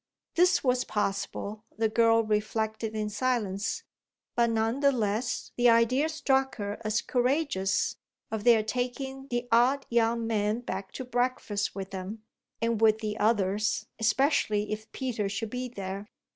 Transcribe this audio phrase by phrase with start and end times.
[0.33, 3.83] This was possible, the girl reflected in silence,
[4.35, 7.97] but none the less the idea struck her as courageous,
[8.31, 12.23] of their taking the odd young man back to breakfast with them
[12.59, 16.07] and with the others, especially if Peter should be there.